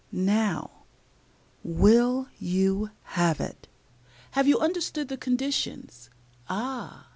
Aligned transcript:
Now, 0.11 0.71
will 1.63 2.27
you 2.39 2.89
have 3.13 3.39
it? 3.39 3.67
Have 4.31 4.47
you 4.47 4.57
understood 4.57 5.09
the 5.09 5.15
conditions?" 5.15 6.09
"Ah!" 6.49 7.09